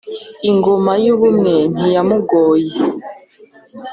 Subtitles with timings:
[0.49, 2.75] ingoma y’u bungwe ntiyamugoye